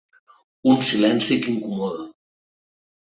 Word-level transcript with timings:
Un 0.71 0.79
silenci 0.87 1.37
que 1.43 1.51
incomoda. 1.53 2.07